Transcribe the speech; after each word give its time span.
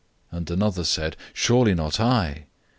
And 0.31 0.49
another 0.49 0.83
said, 0.83 1.15
"Surely 1.31 1.75
not 1.75 1.99
I?" 1.99 2.47